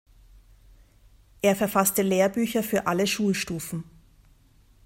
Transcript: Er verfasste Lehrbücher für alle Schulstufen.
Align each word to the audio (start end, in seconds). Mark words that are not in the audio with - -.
Er 1.43 1.55
verfasste 1.55 2.01
Lehrbücher 2.01 2.63
für 2.63 2.87
alle 2.87 3.05
Schulstufen. 3.05 3.83